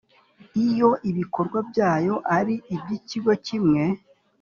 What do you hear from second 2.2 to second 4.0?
ari iby ikigo kimwe